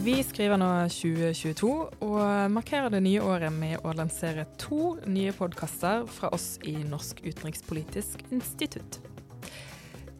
[0.00, 1.68] Vi skriver nå 2022
[2.02, 7.20] og markerer det nye året med å lansere to nye podkaster fra oss i Norsk
[7.26, 8.96] utenrikspolitisk institutt.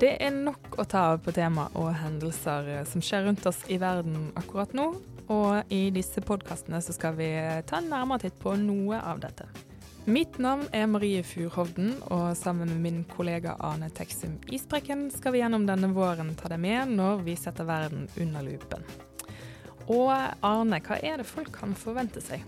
[0.00, 3.80] Det er nok å ta av på tema og hendelser som skjer rundt oss i
[3.80, 4.86] verden akkurat nå,
[5.32, 7.32] og i disse podkastene skal vi
[7.68, 9.48] ta en nærmere titt på noe av dette.
[10.08, 15.42] Mitt navn er Marie Furhovden, og sammen med min kollega Ane Teksum Isbrekken skal vi
[15.42, 18.86] gjennom denne våren ta deg med når vi setter verden under lupen.
[19.92, 22.40] Og Arne, hva er det folk kan forvente seg?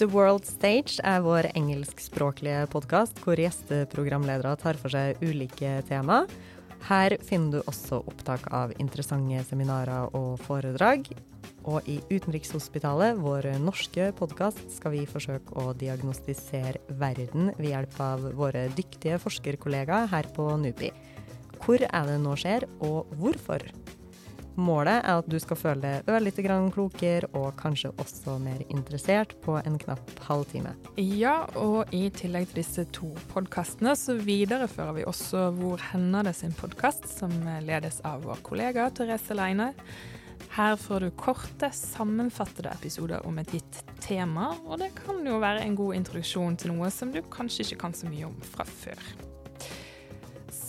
[0.00, 6.24] The World Stage er vår engelskspråklige podkast hvor gjesteprogramledere tar for seg ulike tema.
[6.84, 11.08] Her finner du også opptak av interessante seminarer og foredrag.
[11.66, 18.28] Og i Utenrikshospitalet, vår norske podkast, skal vi forsøke å diagnostisere verden ved hjelp av
[18.38, 20.92] våre dyktige forskerkollegaer her på NUPI.
[21.64, 23.64] Hvor er det nå skjer, og hvorfor?
[24.56, 29.34] Målet er at du skal føle deg ørlite grann klokere, og kanskje også mer interessert
[29.44, 30.72] på en knapp halvtime.
[30.96, 36.36] Ja, og i tillegg til disse to podkastene, så viderefører vi også Hvor hender det
[36.38, 37.32] sin podkast, som
[37.66, 39.72] ledes av vår kollega Therese Leine.
[40.56, 45.64] Her får du korte, sammenfattede episoder om et gitt tema, og det kan jo være
[45.66, 49.35] en god introduksjon til noe som du kanskje ikke kan så mye om fra før.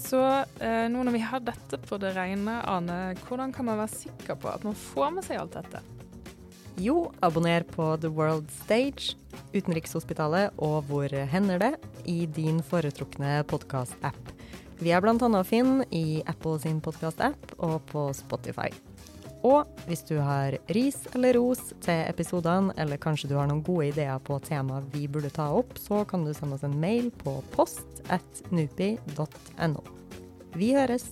[0.07, 0.21] Så
[0.63, 4.39] eh, nå når vi har dette på det rene, Ane, hvordan kan man være sikker
[4.39, 5.81] på at man får med seg alt dette?
[6.79, 9.17] Jo, abonner på The World Stage,
[9.55, 11.73] Utenrikshospitalet og Hvor hender det?
[12.07, 14.29] i din foretrukne podkast-app.
[14.79, 15.17] Vi er bl.a.
[15.17, 18.69] å finne i Apple sin podkast-app og på Spotify.
[19.43, 23.89] Og hvis du har ris eller ros til episodene, eller kanskje du har noen gode
[23.91, 27.39] ideer på tema vi burde ta opp, så kan du sende oss en mail på
[27.57, 29.96] post at nupi.no.
[30.57, 31.03] Vi høres!